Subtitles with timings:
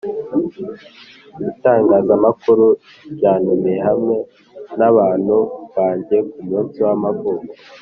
[1.51, 2.65] itangazamakuru
[3.13, 4.15] ryantumiye hamwe
[4.77, 5.37] nabantu
[5.75, 7.43] banjye ku munsi w’amavuko